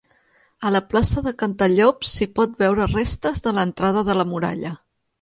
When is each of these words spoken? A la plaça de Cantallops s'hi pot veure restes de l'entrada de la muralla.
A 0.69 0.71
la 0.75 0.79
plaça 0.93 1.23
de 1.27 1.33
Cantallops 1.43 2.15
s'hi 2.15 2.29
pot 2.41 2.59
veure 2.65 2.91
restes 2.97 3.47
de 3.49 3.57
l'entrada 3.59 4.07
de 4.13 4.21
la 4.23 4.31
muralla. 4.35 4.79